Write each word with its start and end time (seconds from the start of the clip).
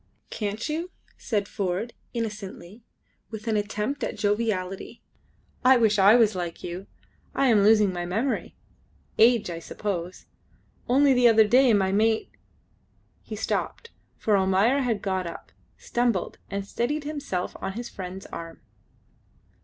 "Can't 0.31 0.67
you?" 0.67 0.89
said 1.15 1.47
Ford, 1.47 1.93
innocently, 2.11 2.81
with 3.29 3.47
an 3.47 3.55
attempt 3.55 4.03
at 4.03 4.17
joviality: 4.17 5.03
"I 5.63 5.77
wish 5.77 5.99
I 5.99 6.15
was 6.15 6.33
like 6.33 6.63
you. 6.63 6.87
I 7.35 7.49
am 7.49 7.61
losing 7.61 7.93
my 7.93 8.07
memory 8.07 8.55
age, 9.19 9.51
I 9.51 9.59
suppose; 9.59 10.25
only 10.89 11.13
the 11.13 11.27
other 11.27 11.47
day 11.47 11.71
my 11.73 11.91
mate" 11.91 12.31
He 13.21 13.35
stopped, 13.35 13.91
for 14.17 14.35
Almayer 14.35 14.79
had 14.79 15.03
got 15.03 15.27
up, 15.27 15.51
stumbled, 15.77 16.39
and 16.49 16.65
steadied 16.65 17.03
himself 17.03 17.55
on 17.61 17.73
his 17.73 17.87
friend's 17.87 18.25
arm. 18.25 18.59